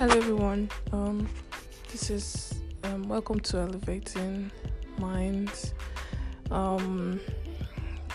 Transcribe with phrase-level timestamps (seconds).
[0.00, 0.70] Hello everyone.
[0.92, 1.28] Um,
[1.92, 4.50] this is um, welcome to Elevating
[4.96, 5.74] Minds.
[6.50, 7.20] Um,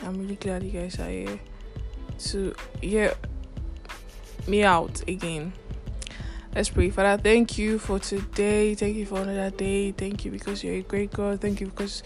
[0.04, 1.40] I'm really glad you guys are here
[2.18, 3.13] to hear
[4.48, 5.54] me out again.
[6.55, 6.90] Let's pray.
[6.90, 8.73] Father, thank you for today.
[8.73, 9.91] Thank you for another day.
[9.91, 11.40] Thank you because you're a great God.
[11.40, 12.02] Thank you because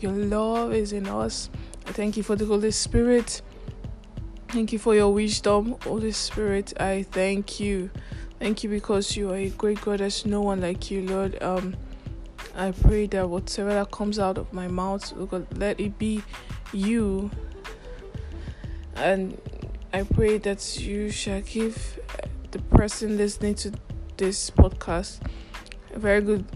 [0.00, 1.50] your love is in us.
[1.84, 3.42] Thank you for the Holy Spirit.
[4.48, 6.72] Thank you for your wisdom, Holy Spirit.
[6.80, 7.90] I thank you.
[8.40, 10.00] Thank you because you are a great God.
[10.00, 11.40] There's no one like you, Lord.
[11.42, 11.76] Um,
[12.56, 16.22] I pray that whatever that comes out of my mouth, Lord, let it be
[16.72, 17.30] you.
[18.96, 19.38] And
[19.92, 22.00] I pray that you shall give
[22.50, 23.72] the person listening to
[24.16, 25.20] this podcast
[25.92, 26.46] a very good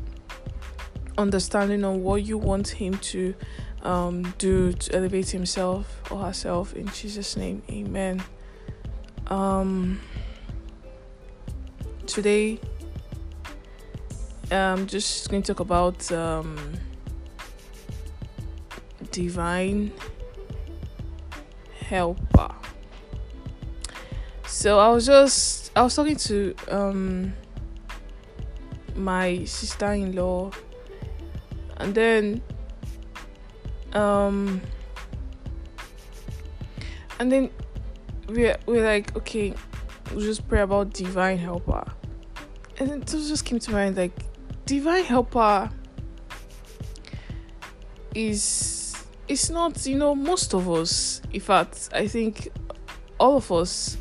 [1.18, 3.34] understanding on what you want him to
[3.82, 6.72] um, do to elevate himself or herself.
[6.72, 8.22] In Jesus' name, amen.
[9.26, 10.00] Um,
[12.06, 12.60] today
[14.50, 16.74] I'm just going to talk about um,
[19.10, 19.90] divine
[21.80, 22.54] helper.
[24.46, 27.32] So I was just I was talking to um,
[28.94, 30.52] my sister-in-law,
[31.78, 32.42] and then
[33.92, 34.60] um,
[37.18, 37.50] and then
[38.28, 39.54] we're we're like okay
[40.12, 41.84] we just pray about divine helper.
[42.78, 44.12] And it just came to mind like
[44.66, 45.70] divine helper
[48.14, 48.96] is
[49.28, 52.48] it's not, you know, most of us, in fact, I think
[53.18, 53.96] all of us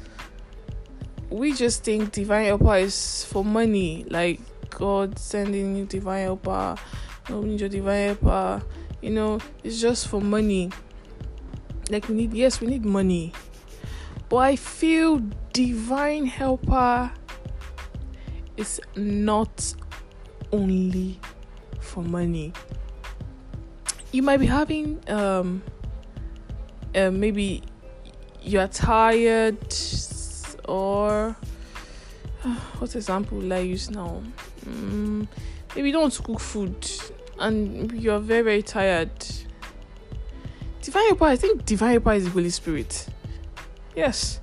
[1.34, 6.76] we just think divine helper is for money, like God sending you divine helper,
[7.28, 8.62] no need your divine helper,
[9.02, 10.70] you know, it's just for money.
[11.90, 13.34] Like we need yes, we need money.
[14.30, 15.24] But I feel
[15.54, 17.12] divine helper
[18.58, 19.74] is not
[20.52, 21.20] only
[21.80, 22.52] for money.
[24.12, 25.64] You might be having um
[26.96, 27.64] uh, maybe
[28.42, 29.74] you're tired
[30.68, 31.36] or
[32.44, 34.22] uh, what example will I use now?
[34.66, 35.28] Mm,
[35.76, 36.92] maybe you don't cook food
[37.40, 39.12] and you're very very tired.
[40.82, 43.08] Divine helper, I think divine helper is the Holy Spirit.
[43.96, 44.40] Yes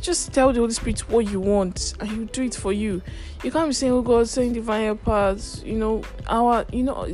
[0.00, 3.02] just tell the Holy Spirit what you want and He'll do it for you.
[3.44, 7.06] You can't be saying, Oh God, saying divine helpers, you know, our you know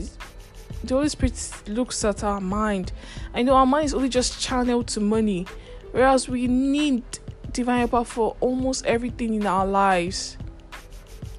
[0.85, 2.93] the Holy Spirit looks at our mind.
[3.35, 5.47] I know our mind is only just channeled to money,
[5.93, 7.03] whereas we need
[7.53, 10.37] divine helper for almost everything in our lives.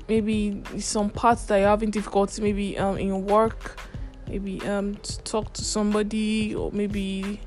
[0.09, 3.80] Maybe some parts that you're having difficulty, maybe um in work,
[4.28, 7.40] maybe um to talk to somebody, or maybe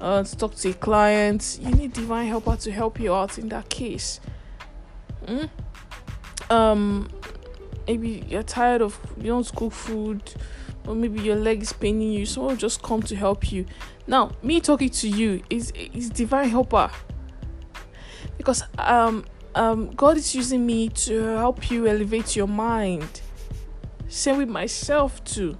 [0.00, 3.48] uh, to talk to a client, you need divine helper to help you out in
[3.48, 4.20] that case.
[5.26, 5.48] Mm?
[6.50, 7.08] Um,
[7.86, 10.22] maybe you're tired of you don't cook food,
[10.86, 12.26] or maybe your leg is paining you.
[12.26, 13.66] Someone just come to help you.
[14.06, 16.90] Now, me talking to you is is divine helper
[18.36, 23.20] because um um God is using me to help you elevate your mind.
[24.08, 25.58] Same with myself too.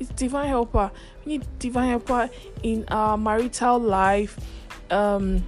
[0.00, 0.90] It's divine helper
[1.24, 2.30] We need divine helper
[2.62, 4.38] in our marital life,
[4.90, 5.44] um,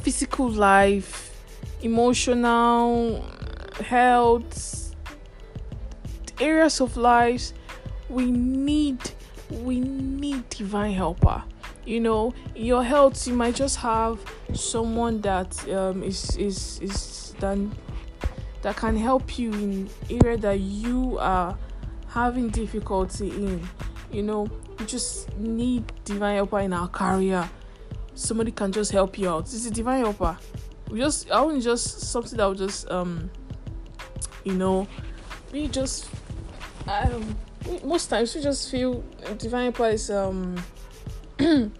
[0.00, 1.32] physical life,
[1.82, 3.24] emotional
[3.80, 4.94] health,
[6.40, 7.54] areas of lives.
[8.08, 8.98] We need
[9.50, 11.42] we need divine helper.
[11.84, 14.18] You know, in your health, you might just have
[14.52, 17.74] someone that um, is is is done
[18.62, 21.56] that can help you in area that you are
[22.08, 23.66] having difficulty in.
[24.12, 24.48] You know,
[24.78, 27.48] we just need divine helper in our career.
[28.14, 29.44] Somebody can just help you out.
[29.44, 30.36] This is divine helper.
[30.90, 33.30] We just I want just something that will just um
[34.44, 34.88] you know
[35.52, 36.08] we just
[36.86, 37.36] um
[37.84, 39.04] most times we just feel
[39.36, 40.56] divine helper is um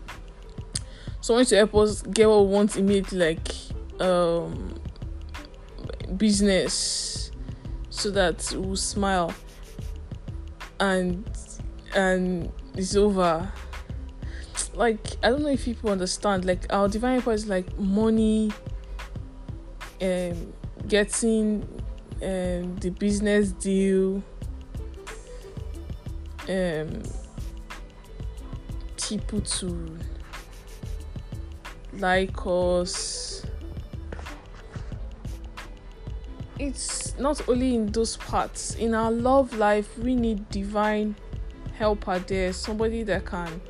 [1.21, 3.55] someone to help us get what we want immediately like
[4.00, 4.78] um
[6.16, 7.30] business
[7.91, 9.33] so that we'll smile
[10.80, 11.28] and
[11.95, 13.51] and it's over.
[14.75, 16.45] Like I don't know if people understand.
[16.45, 18.53] Like our divine helper is like money,
[20.01, 20.53] um,
[20.86, 21.63] getting
[22.22, 24.22] um the business deal,
[26.48, 27.03] um,
[28.97, 29.98] people to
[31.95, 33.38] like us.
[36.59, 38.75] It's not only in those parts.
[38.75, 41.15] In our love life, we need divine
[41.77, 43.60] helper there, somebody that can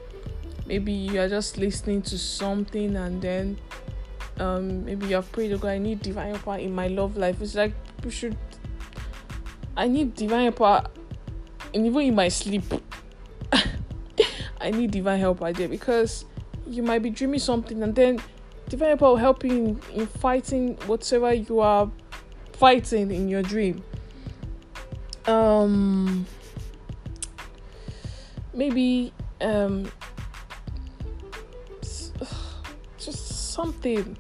[0.69, 3.59] maybe you are just listening to something and then
[4.39, 7.41] um maybe you have prayed, oh God, I need divine helper in my love life.
[7.41, 8.37] It's like people should
[9.77, 10.89] I need divine helper,
[11.73, 12.65] and even in my sleep,
[14.61, 16.25] I need divine helper there because
[16.67, 18.21] you might be dreaming something, and then
[18.69, 21.91] divine will help you in, in fighting whatever you are
[22.59, 23.83] fighting in your dream.
[25.27, 26.27] Um,
[28.53, 29.91] maybe um,
[32.99, 34.17] just something.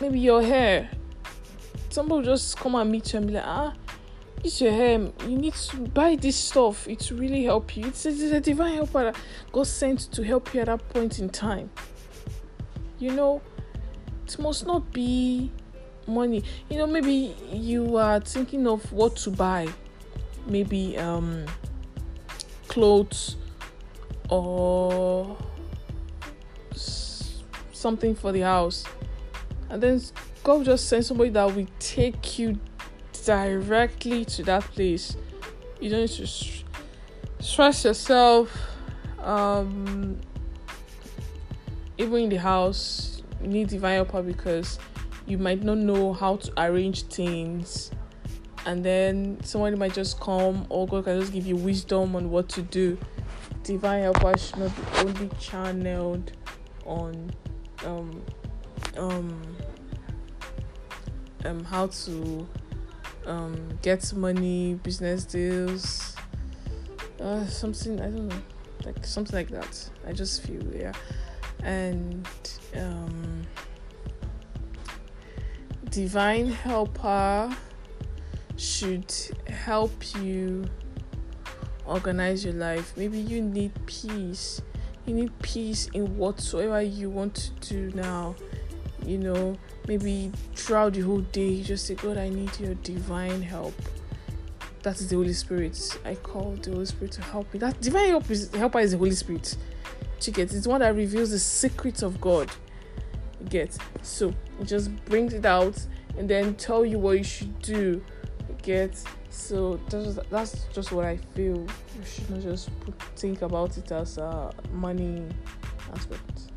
[0.00, 0.90] Maybe your hair.
[1.88, 3.72] Somebody just come and meet you and be like, ah,
[4.42, 4.98] it's your hair.
[5.26, 6.88] You need to buy this stuff.
[6.88, 7.86] It really help you.
[7.86, 9.16] It's a, it's a divine helper that
[9.52, 11.70] God sent to help you at that point in time.
[12.98, 13.40] You know,
[14.26, 15.52] it must not be
[16.06, 16.42] money.
[16.68, 19.68] You know, maybe you are thinking of what to buy.
[20.46, 21.46] Maybe um
[22.68, 23.36] clothes
[24.28, 25.36] or
[27.72, 28.84] something for the house.
[29.68, 30.00] And then
[30.42, 32.58] God just send somebody that will take you
[33.24, 35.16] directly to that place.
[35.80, 36.26] You don't need to
[37.40, 38.50] stress yourself.
[39.20, 40.20] Um,
[41.96, 44.78] even in the house, you need divine helper because
[45.26, 47.90] you might not know how to arrange things.
[48.66, 52.48] And then somebody might just come, or God can just give you wisdom on what
[52.50, 52.98] to do.
[53.62, 56.32] Divine helper should not be only channeled
[56.84, 57.30] on
[57.84, 58.22] um
[58.96, 59.56] um
[61.44, 62.46] um how to
[63.26, 66.14] um get money, business deals,
[67.20, 68.42] uh something I don't know,
[68.84, 69.90] like something like that.
[70.06, 70.92] I just feel yeah,
[71.62, 72.28] and
[72.76, 73.43] um
[75.94, 77.56] divine helper
[78.56, 79.12] should
[79.46, 80.64] help you
[81.86, 82.92] organize your life.
[82.96, 84.60] Maybe you need peace
[85.06, 88.34] you need peace in whatsoever you want to do now.
[89.04, 93.42] You know, maybe throughout the whole day, you just say, God, I need your divine
[93.42, 93.74] help.
[94.82, 95.98] That is the Holy Spirit.
[96.04, 97.58] I call the Holy Spirit to help me.
[97.60, 99.56] That divine help is helper is the Holy Spirit.
[100.20, 102.50] Get it's one that reveals the secrets of God.
[103.48, 104.32] Get so
[104.64, 105.78] just brings it out
[106.16, 108.02] and then tell you what you should do.
[108.62, 111.56] Get so that's that's just what I feel.
[111.56, 112.70] You should not just
[113.16, 115.26] think about it as a money
[115.92, 116.52] aspect.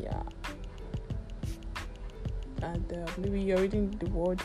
[0.00, 0.22] Yeah,
[2.62, 4.40] and uh, maybe you're reading the word.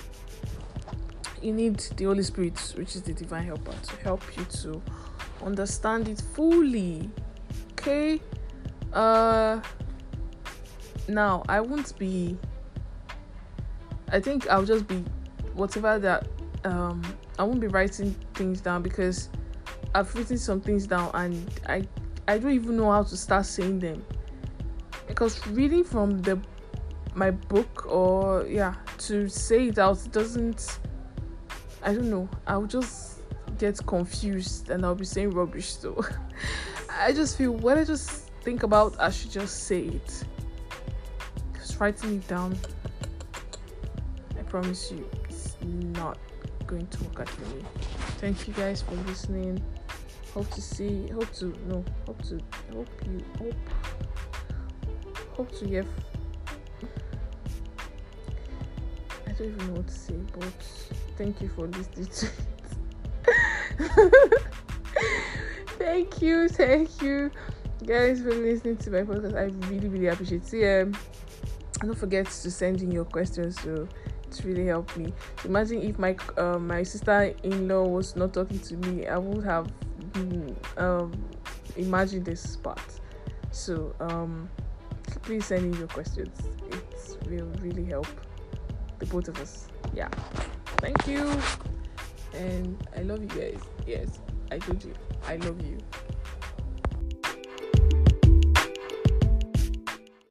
[1.42, 4.82] You need the Holy Spirit, which is the divine helper, to help you to
[5.44, 7.10] understand it fully.
[7.72, 8.22] Okay.
[8.94, 9.62] Uh.
[11.08, 12.38] Now I won't be.
[14.10, 15.04] I think I'll just be
[15.54, 16.28] whatever that
[16.64, 17.02] um
[17.40, 19.30] I won't be writing things down because
[19.96, 21.88] I've written some things down and I
[22.28, 24.06] I don't even know how to start saying them.
[25.08, 26.40] Because reading from the
[27.16, 30.80] my book or yeah to say it out doesn't
[31.84, 32.28] I don't know.
[32.48, 33.22] I'll just
[33.58, 36.04] get confused and I'll be saying rubbish so
[36.92, 40.24] I just feel what I just think about I should just say it.
[41.80, 42.58] Writing it down
[44.38, 46.18] I promise you it's not
[46.66, 47.64] going to work out for me.
[48.20, 49.62] Thank you guys for listening.
[50.34, 52.40] Hope to see, hope to no, hope to
[52.74, 53.56] hope you hope
[55.34, 55.86] hope to hear.
[59.28, 60.54] I don't even know what to say, but
[61.18, 62.34] thank you for listening to it.
[65.78, 67.32] thank you, thank you,
[67.86, 69.36] guys, for listening to my podcast.
[69.36, 70.82] I really, really appreciate it.
[70.84, 70.98] Um,
[71.80, 73.60] and don't forget to send in your questions.
[73.62, 73.88] So
[74.24, 75.14] it's really helped me.
[75.46, 79.72] Imagine if my uh, my sister-in-law was not talking to me, I would have
[80.78, 81.12] um,
[81.76, 82.82] imagined this part.
[83.52, 84.50] So um,
[85.24, 86.38] please send in your questions.
[86.72, 88.08] It will really help
[89.00, 89.68] the both of us.
[89.94, 90.10] Yeah.
[90.78, 91.30] Thank you.
[92.34, 93.62] And I love you guys.
[93.86, 94.20] Yes,
[94.52, 94.94] I told you.
[95.28, 95.78] I love you.